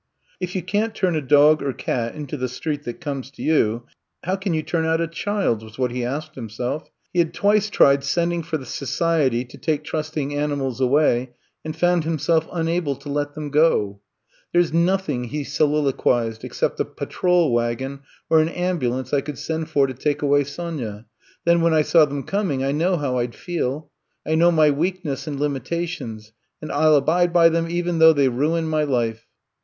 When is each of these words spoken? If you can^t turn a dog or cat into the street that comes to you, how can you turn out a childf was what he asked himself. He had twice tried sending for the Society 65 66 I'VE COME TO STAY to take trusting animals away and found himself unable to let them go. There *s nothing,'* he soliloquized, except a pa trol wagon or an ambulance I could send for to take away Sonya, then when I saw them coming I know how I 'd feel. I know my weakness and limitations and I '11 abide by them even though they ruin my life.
If 0.39 0.55
you 0.55 0.63
can^t 0.63 0.95
turn 0.95 1.15
a 1.15 1.21
dog 1.21 1.61
or 1.61 1.73
cat 1.73 2.15
into 2.15 2.35
the 2.35 2.47
street 2.47 2.85
that 2.85 2.99
comes 2.99 3.29
to 3.29 3.43
you, 3.43 3.85
how 4.23 4.35
can 4.35 4.55
you 4.55 4.63
turn 4.63 4.83
out 4.83 4.99
a 4.99 5.07
childf 5.07 5.61
was 5.61 5.77
what 5.77 5.91
he 5.91 6.03
asked 6.03 6.33
himself. 6.33 6.89
He 7.13 7.19
had 7.19 7.35
twice 7.35 7.69
tried 7.69 8.03
sending 8.03 8.41
for 8.41 8.57
the 8.57 8.65
Society 8.65 9.41
65 9.41 9.59
66 9.61 9.69
I'VE 9.69 9.77
COME 9.77 9.77
TO 9.77 9.77
STAY 9.77 10.17
to 10.17 10.25
take 10.25 10.33
trusting 10.33 10.35
animals 10.35 10.81
away 10.81 11.29
and 11.63 11.75
found 11.75 12.03
himself 12.03 12.47
unable 12.51 12.95
to 12.95 13.09
let 13.09 13.35
them 13.35 13.51
go. 13.51 13.99
There 14.53 14.61
*s 14.63 14.73
nothing,'* 14.73 15.25
he 15.25 15.43
soliloquized, 15.43 16.43
except 16.43 16.79
a 16.79 16.85
pa 16.85 17.05
trol 17.05 17.51
wagon 17.53 17.99
or 18.27 18.39
an 18.39 18.49
ambulance 18.49 19.13
I 19.13 19.21
could 19.21 19.37
send 19.37 19.69
for 19.69 19.85
to 19.85 19.93
take 19.93 20.23
away 20.23 20.45
Sonya, 20.45 21.05
then 21.45 21.61
when 21.61 21.75
I 21.75 21.83
saw 21.83 22.05
them 22.05 22.23
coming 22.23 22.63
I 22.63 22.71
know 22.71 22.97
how 22.97 23.19
I 23.19 23.27
'd 23.27 23.35
feel. 23.35 23.91
I 24.25 24.33
know 24.33 24.51
my 24.51 24.71
weakness 24.71 25.27
and 25.27 25.39
limitations 25.39 26.33
and 26.59 26.71
I 26.71 26.85
'11 26.87 26.97
abide 26.97 27.31
by 27.31 27.49
them 27.49 27.69
even 27.69 27.99
though 27.99 28.13
they 28.13 28.29
ruin 28.29 28.67
my 28.67 28.83
life. 28.83 29.27